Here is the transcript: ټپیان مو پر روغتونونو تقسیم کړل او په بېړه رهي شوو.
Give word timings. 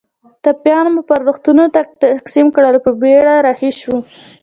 ټپیان 0.43 0.85
مو 0.93 1.01
پر 1.09 1.19
روغتونونو 1.27 1.73
تقسیم 2.03 2.47
کړل 2.55 2.73
او 2.77 2.83
په 2.85 2.91
بېړه 3.01 3.35
رهي 3.45 3.71
شوو. 3.79 3.97